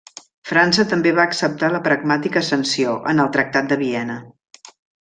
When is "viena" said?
3.85-4.17